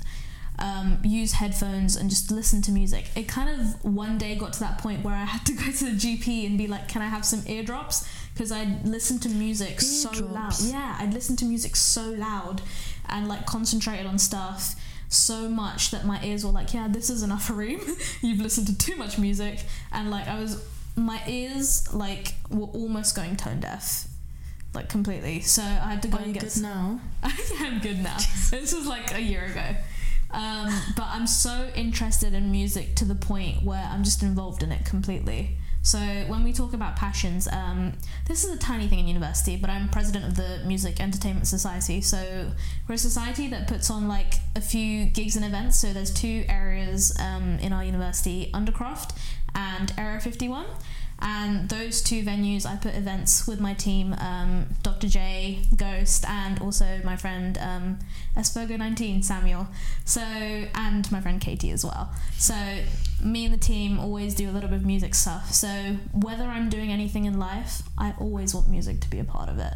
[0.60, 3.10] um, use headphones and just listen to music.
[3.16, 5.86] It kind of one day got to that point where I had to go to
[5.86, 9.82] the GP and be like, "Can I have some eardrops?" Because I'd listen to music
[9.82, 10.02] eardrops.
[10.02, 10.54] so loud.
[10.62, 12.62] Yeah, I'd listen to music so loud
[13.10, 14.76] and like concentrated on stuff
[15.08, 17.82] so much that my ears were like, "Yeah, this is enough, room.
[18.22, 20.64] You've listened to too much music." And like I was,
[20.96, 24.08] my ears like were almost going tone deaf
[24.76, 25.40] like completely.
[25.40, 26.44] So I had to go Are and get.
[26.44, 27.00] Good now.
[27.24, 28.18] I'm good now.
[28.52, 29.76] this was like a year ago.
[30.36, 34.72] Um, but I'm so interested in music to the point where I'm just involved in
[34.72, 35.58] it completely.
[35.82, 37.94] So when we talk about passions, um,
[38.28, 42.02] this is a tiny thing in university, but I'm president of the Music Entertainment Society.
[42.02, 42.52] So
[42.88, 45.80] we're a society that puts on like a few gigs and events.
[45.80, 49.16] So there's two areas um, in our university, Undercroft
[49.54, 50.66] and Area 51
[51.20, 55.08] and those two venues I put events with my team um, Dr.
[55.08, 58.00] J, Ghost, and also my friend um,
[58.36, 59.68] Espogo19, Samuel.
[60.04, 62.14] So, and my friend Katie as well.
[62.38, 62.56] So,
[63.24, 65.54] me and the team always do a little bit of music stuff.
[65.54, 69.50] So, whether I'm doing anything in life, I always want music to be a part
[69.50, 69.74] of it.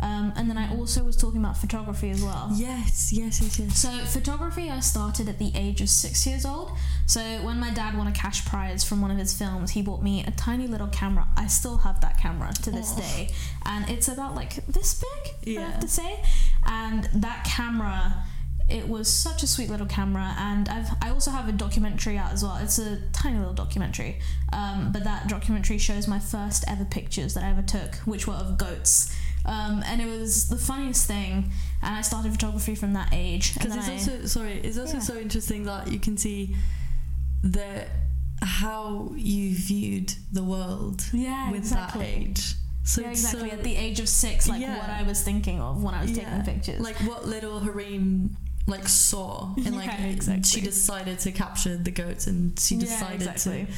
[0.00, 2.50] Um, and then I also was talking about photography as well.
[2.54, 3.78] Yes, yes, yes, yes.
[3.78, 6.70] So photography, I started at the age of six years old.
[7.06, 10.02] So when my dad won a cash prize from one of his films, he bought
[10.02, 11.26] me a tiny little camera.
[11.36, 13.00] I still have that camera to this oh.
[13.00, 13.30] day,
[13.66, 15.54] and it's about like this big.
[15.54, 15.60] Yeah.
[15.60, 16.22] I have to say,
[16.66, 18.24] and that camera
[18.68, 22.32] it was such a sweet little camera and I've I also have a documentary out
[22.32, 24.18] as well it's a tiny little documentary
[24.52, 28.34] um, but that documentary shows my first ever pictures that I ever took which were
[28.34, 29.16] of goats
[29.48, 31.50] um, and it was the funniest thing.
[31.82, 33.54] And I started photography from that age.
[33.54, 35.00] Because it's I, also sorry, it's also yeah.
[35.00, 36.54] so interesting that you can see
[37.42, 37.86] the
[38.42, 41.02] how you viewed the world.
[41.12, 42.00] Yeah, with exactly.
[42.00, 42.54] that age.
[42.84, 43.50] So yeah, exactly.
[43.50, 44.76] So, At the age of six, like yeah.
[44.78, 46.80] what I was thinking of when I was taking pictures.
[46.80, 48.30] Like what little Hareem
[48.66, 50.42] like saw and like exactly.
[50.42, 53.64] she decided to capture the goats and she decided exactly.
[53.64, 53.72] to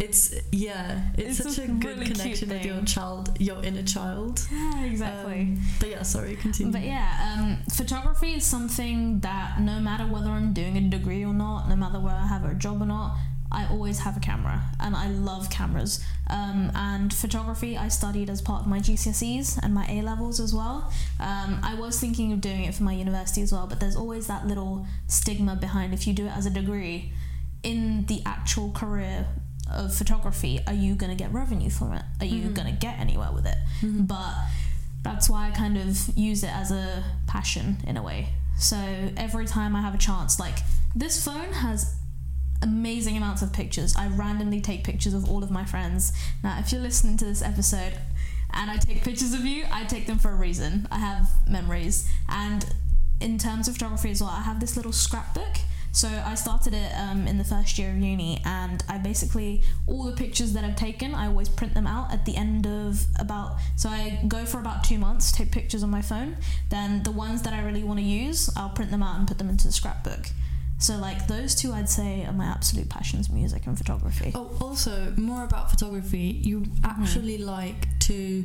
[0.00, 3.82] it's yeah it's, it's such a, a good really connection with your child your inner
[3.82, 9.60] child yeah exactly um, but yeah sorry continue but yeah um, photography is something that
[9.60, 12.54] no matter whether i'm doing a degree or not no matter whether i have a
[12.54, 13.16] job or not
[13.52, 16.04] I always have a camera and I love cameras.
[16.28, 20.54] Um, and photography, I studied as part of my GCSEs and my A levels as
[20.54, 20.92] well.
[21.18, 24.28] Um, I was thinking of doing it for my university as well, but there's always
[24.28, 27.12] that little stigma behind if you do it as a degree
[27.62, 29.26] in the actual career
[29.70, 32.02] of photography, are you going to get revenue from it?
[32.20, 32.54] Are you mm-hmm.
[32.54, 33.56] going to get anywhere with it?
[33.80, 34.02] Mm-hmm.
[34.02, 34.34] But
[35.02, 38.28] that's why I kind of use it as a passion in a way.
[38.58, 38.76] So
[39.16, 40.58] every time I have a chance, like
[40.94, 41.96] this phone has
[42.62, 43.96] amazing amounts of pictures.
[43.96, 46.12] I randomly take pictures of all of my friends.
[46.42, 47.94] Now, if you're listening to this episode
[48.52, 50.86] and I take pictures of you, I take them for a reason.
[50.90, 52.10] I have memories.
[52.28, 52.66] And
[53.20, 55.58] in terms of photography as well, I have this little scrapbook
[55.92, 60.04] so I started it um, in the first year of uni, and I basically all
[60.04, 63.56] the pictures that I've taken, I always print them out at the end of about.
[63.76, 66.36] So I go for about two months, take pictures on my phone.
[66.68, 69.38] Then the ones that I really want to use, I'll print them out and put
[69.38, 70.30] them into the scrapbook.
[70.78, 74.32] So like those two, I'd say are my absolute passions: music and photography.
[74.34, 76.40] Oh, also more about photography.
[76.42, 76.84] You mm-hmm.
[76.84, 77.48] actually mm-hmm.
[77.48, 78.44] like to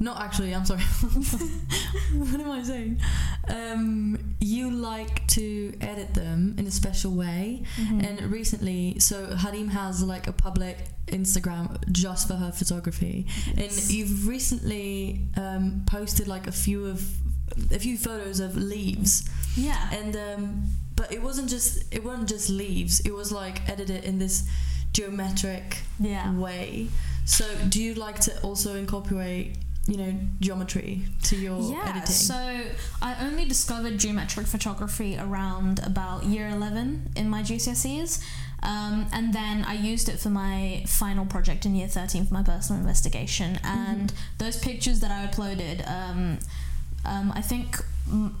[0.00, 0.80] not actually, I'm sorry.
[2.14, 3.00] what am I saying?
[3.48, 7.62] Um, you like to edit them in a special way.
[7.76, 8.00] Mm-hmm.
[8.00, 13.26] And recently, so Hareem has like a public Instagram just for her photography.
[13.54, 13.78] Yes.
[13.78, 17.04] And you've recently um, posted like a few of
[17.70, 19.28] a few photos of leaves.
[19.56, 19.90] Yeah.
[19.92, 20.64] And um,
[20.96, 23.00] but it wasn't just it wasn't just leaves.
[23.00, 24.48] It was like edited in this
[24.92, 26.34] geometric yeah.
[26.34, 26.88] way.
[27.24, 32.06] So do you like to also incorporate you know geometry to your yeah, editing?
[32.06, 32.60] So
[33.02, 38.24] I only discovered geometric photography around about year eleven in my GCSEs.
[38.62, 42.42] Um, and then I used it for my final project in year 13 for my
[42.42, 43.58] personal investigation.
[43.62, 44.16] And mm-hmm.
[44.38, 46.38] those pictures that I uploaded, um,
[47.04, 47.76] um, I think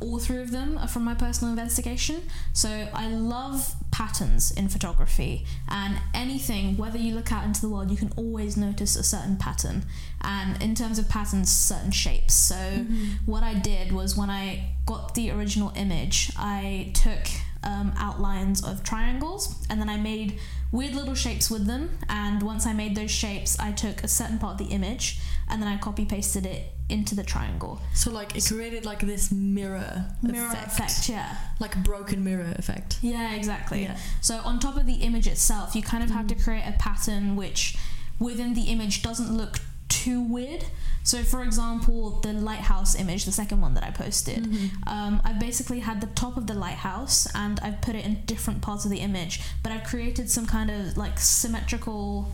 [0.00, 2.22] all three of them are from my personal investigation.
[2.52, 7.90] So I love patterns in photography, and anything, whether you look out into the world,
[7.90, 9.84] you can always notice a certain pattern.
[10.20, 12.34] And in terms of patterns, certain shapes.
[12.34, 13.04] So mm-hmm.
[13.24, 17.28] what I did was when I got the original image, I took
[17.62, 20.38] um, outlines of triangles and then I made
[20.72, 21.98] weird little shapes with them.
[22.08, 25.62] And once I made those shapes, I took a certain part of the image and
[25.62, 27.80] then I copy pasted it into the triangle.
[27.94, 31.36] So like it created like this mirror Mirror effect, effect, yeah.
[31.58, 32.98] like a broken mirror effect.
[33.00, 33.82] Yeah, exactly.
[33.82, 33.96] Yeah.
[34.20, 37.36] So on top of the image itself, you kind of have to create a pattern
[37.36, 37.76] which
[38.18, 40.64] within the image doesn't look too weird.
[41.02, 44.46] So for example, the lighthouse image, the second one that I posted,
[44.86, 48.60] um, I've basically had the top of the lighthouse and I've put it in different
[48.62, 52.32] parts of the image, but I've created some kind of like symmetrical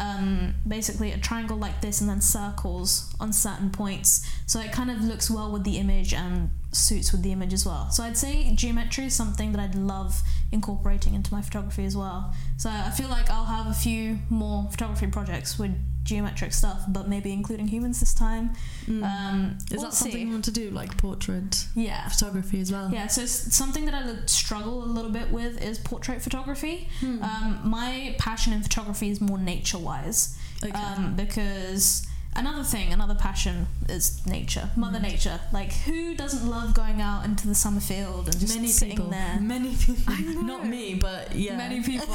[0.00, 4.26] um, basically a triangle like this and then circles on certain points.
[4.46, 7.66] So it kind of looks well with the image and suits with the image as
[7.66, 7.90] well.
[7.90, 10.22] So I'd say geometry is something that I'd love
[10.52, 12.34] incorporating into my photography as well.
[12.56, 15.72] So I feel like I'll have a few more photography projects with
[16.02, 18.50] geometric stuff, but maybe including humans this time.
[18.88, 20.24] Um, Is we'll that something see.
[20.26, 22.08] you want to do, like portrait Yeah.
[22.08, 22.90] photography as well?
[22.92, 26.88] Yeah, so something that I struggle a little bit with is portrait photography.
[27.02, 30.36] Um, my passion in photography is more nature wise.
[30.64, 30.72] Okay.
[30.72, 35.02] Um, because another thing, another passion is nature, Mother Mm.
[35.02, 35.40] Nature.
[35.52, 39.10] Like, who doesn't love going out into the summer field and just Many sitting people.
[39.10, 39.38] there?
[39.40, 40.14] Many people.
[40.42, 41.56] Not me, but yeah.
[41.56, 42.14] Many people.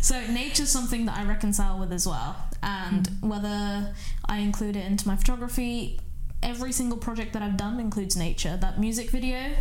[0.00, 2.36] so nature's something that I reconcile with as well.
[2.62, 3.28] And Mm.
[3.28, 3.94] whether
[4.26, 6.00] I include it into my photography,
[6.42, 8.56] every single project that I've done includes nature.
[8.56, 9.52] That music video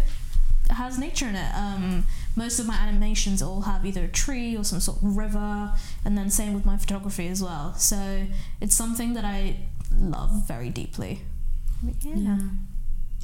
[0.69, 1.53] has nature in it.
[1.55, 5.71] Um, most of my animations all have either a tree or some sort of river,
[6.03, 7.73] and then same with my photography as well.
[7.75, 8.25] So
[8.59, 9.57] it's something that I
[9.99, 11.21] love very deeply.
[12.01, 12.13] Yeah.
[12.15, 12.39] Yeah.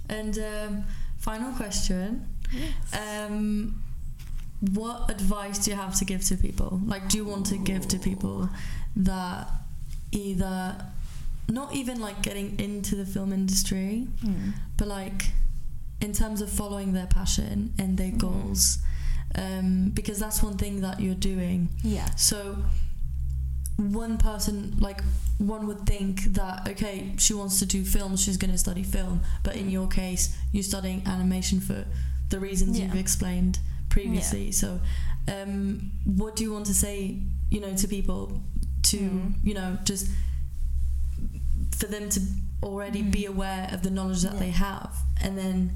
[0.10, 0.84] And um,
[1.18, 2.28] final question.
[2.94, 3.82] Um,
[4.74, 6.80] what advice do you have to give to people?
[6.86, 8.50] Like, do you want to give to people
[8.96, 9.48] that
[10.12, 10.86] either
[11.48, 14.54] not even like getting into the film industry, Mm.
[14.78, 15.32] but like
[16.02, 18.18] in terms of following their passion and their Mhm.
[18.20, 18.78] goals?
[19.34, 21.70] Um, because that's one thing that you're doing.
[21.84, 22.14] Yeah.
[22.16, 22.58] So
[23.82, 25.02] one person like
[25.40, 29.22] one would think that okay she wants to do film she's going to study film
[29.44, 31.86] but in your case you're studying animation for
[32.30, 32.86] the reasons Yeah.
[32.86, 33.60] you've explained
[33.90, 34.80] previously so
[35.28, 37.18] um, what do you want to say
[37.50, 38.42] you know to people
[38.84, 39.34] to Mm.
[39.44, 40.08] you know just
[41.78, 42.20] for them to
[42.64, 44.40] already be aware of the knowledge that Yeah.
[44.40, 45.76] they have and then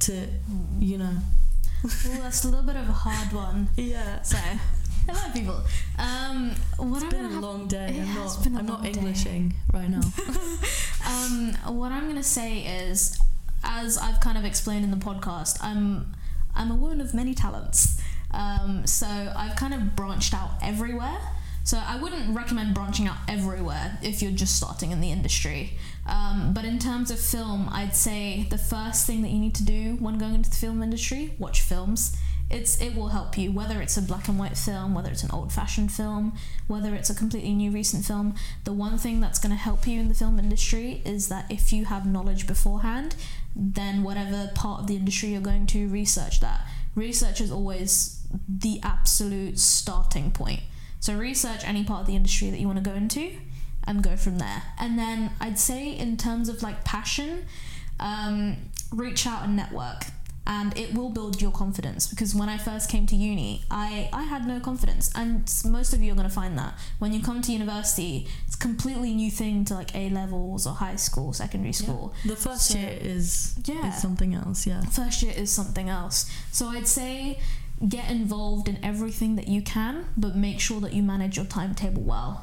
[0.00, 0.26] to
[0.78, 1.16] you know
[1.82, 3.68] Well, that's a little bit of a hard one.
[3.76, 4.36] yeah So,
[5.08, 5.60] hello, people.
[5.98, 8.82] Um, what it's I'm been a have, long day Yeah, i'm not i'm not long
[8.82, 8.98] day.
[8.98, 10.00] englishing right now
[11.08, 13.18] um, what I'm gonna say is,
[13.64, 16.14] as I've kind of explained in the podcast, I'm
[16.54, 18.00] I'm a woman of many talents.
[18.32, 21.18] Um, so I've kind of branched out everywhere.
[21.64, 25.74] So I wouldn't recommend branching out everywhere if you're just starting in the industry.
[26.06, 29.64] Um, but in terms of film, I'd say the first thing that you need to
[29.64, 32.16] do when going into the film industry, watch films.
[32.50, 35.30] It's it will help you whether it's a black and white film, whether it's an
[35.30, 36.36] old-fashioned film,
[36.66, 38.34] whether it's a completely new recent film.
[38.64, 41.72] The one thing that's going to help you in the film industry is that if
[41.72, 43.16] you have knowledge beforehand,
[43.54, 46.66] then whatever part of the industry you're going to research that.
[46.94, 50.60] Research is always the absolute starting point.
[51.00, 53.32] So research any part of the industry that you want to go into
[53.84, 54.62] and go from there.
[54.78, 57.46] And then I'd say in terms of like passion,
[58.00, 58.56] um,
[58.92, 60.06] reach out and network.
[60.50, 64.22] And it will build your confidence because when I first came to uni, I, I
[64.22, 65.10] had no confidence.
[65.14, 66.72] And most of you are going to find that.
[66.98, 70.72] When you come to university, it's a completely new thing to like A levels or
[70.72, 72.14] high school, secondary school.
[72.24, 73.88] The first So- year is Yeah.
[73.94, 74.80] is something else, yeah.
[74.86, 76.24] First year is something else.
[76.50, 77.38] So I'd say
[77.86, 82.02] get involved in everything that you can, but make sure that you manage your timetable
[82.02, 82.42] well.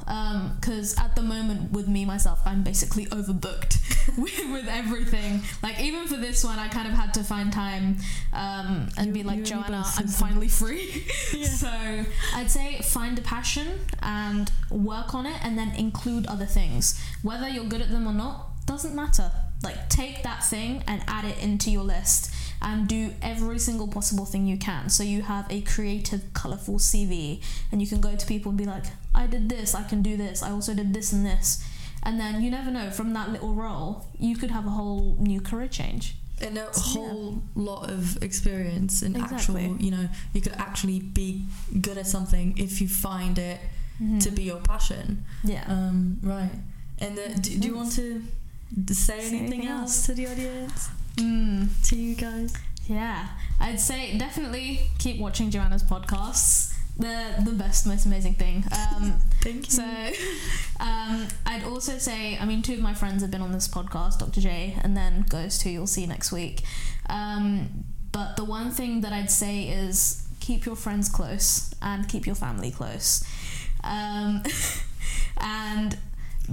[0.59, 5.41] Because at the moment, with me myself, I'm basically overbooked with, with everything.
[5.61, 7.97] Like even for this one, I kind of had to find time
[8.31, 11.03] um, and You- be like, you and me Joana, I'm finally free.
[11.35, 11.47] Yeah.
[11.47, 12.05] So
[12.35, 13.67] I'd say find a passion
[14.01, 16.97] and work on it, and then include other things.
[17.23, 19.31] Whether you're good at them or not doesn't matter.
[19.63, 22.33] Like take that thing and add it into your list
[22.65, 24.89] and do every single possible thing you can.
[24.89, 27.41] So you have a creative, colorful CV,
[27.71, 30.17] and you can go to people and be like, I did this, I can do
[30.17, 31.63] this, I also did this and this.
[32.03, 35.41] And then you never know, from that little role, you could have a whole new
[35.41, 36.15] career change.
[36.41, 37.07] And a So, yeah.
[37.07, 39.63] whole lot of experience and Exactly.
[39.65, 41.45] actual, you know, you could actually be
[41.81, 43.59] good at something if you find it
[43.99, 44.35] to Mhm.
[44.35, 45.23] be your passion.
[45.43, 45.63] Yeah.
[45.67, 46.51] Um, right.
[46.99, 48.21] And uh, do, do you want to
[48.89, 50.05] say Say anything, anything else?
[50.07, 50.89] to the audience?
[51.17, 51.69] Mm.
[51.89, 52.53] To you guys?
[52.87, 53.27] Yeah,
[53.59, 56.73] I'd say definitely keep watching Joana's podcasts.
[56.97, 58.63] They're the best, most amazing thing.
[58.71, 59.71] Um, Thank you.
[59.71, 59.83] so,
[60.79, 64.19] um, I'd also say, I mean, two of my friends have been on this podcast,
[64.19, 64.39] Dr.
[64.39, 66.61] J, and then Ghost, who you'll see next week.
[67.09, 72.25] Um, but the one thing that I'd say is keep your friends close and keep
[72.25, 73.25] your family close.
[73.83, 74.43] Um,
[75.37, 75.97] and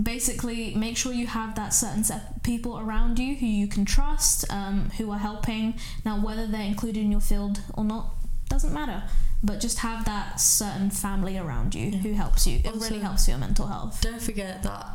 [0.00, 3.84] basically make sure you have that certain set of people around you who you can
[3.84, 5.74] trust, um, who are helping.
[6.04, 8.14] Now, whether they're included in your field or not
[8.48, 9.02] doesn't matter,
[9.42, 11.98] but just have that certain family around you Yeah.
[11.98, 12.58] who helps you.
[12.58, 14.00] It Also- really helps your mental health.
[14.00, 14.86] Don't forget that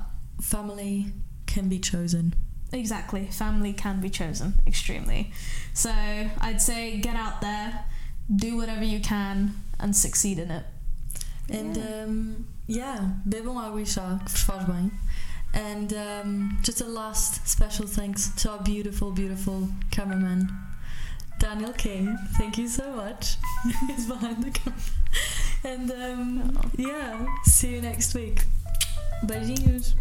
[0.42, 1.14] family
[1.46, 2.34] can be chosen.
[2.72, 5.32] Exactly, family can be chosen extremely.
[5.74, 7.86] So I'd say get out there,
[8.36, 10.66] do whatever you can, and succeed in it.
[11.50, 12.04] And Yeah.
[12.04, 14.92] um, yeah, bebam água e chá, que vos faz bem.
[15.54, 20.50] And um, just a last special thanks to our beautiful, beautiful cameraman,
[21.40, 22.18] Daniel King.
[22.38, 23.38] Thank you so much.
[23.88, 24.80] He's behind the camera.
[25.64, 26.70] And um, Oh.
[26.78, 28.44] yeah, see you next week.
[29.26, 29.94] Beijinhos.